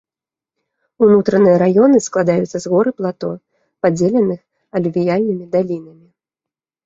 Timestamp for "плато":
3.01-3.29